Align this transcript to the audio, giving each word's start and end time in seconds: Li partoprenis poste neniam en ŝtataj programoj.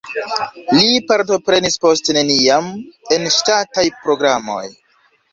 Li 0.75 0.85
partoprenis 1.09 1.75
poste 1.83 2.15
neniam 2.17 2.69
en 3.17 3.27
ŝtataj 3.35 3.85
programoj. 4.07 4.63